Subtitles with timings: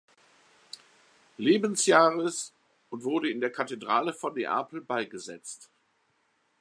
[1.37, 2.55] Lebensjahres
[2.89, 5.69] und wurde in der Kathedrale von Neapel beigesetzt.